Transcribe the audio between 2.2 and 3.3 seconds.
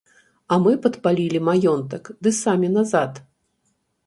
ды самі назад.